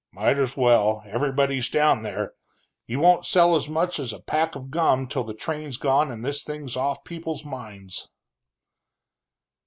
[0.11, 2.33] "Might as well, everybody's down there.
[2.87, 6.25] You won't sell as much as a pack of gum till the train's gone and
[6.25, 8.09] this thing's off of people's minds."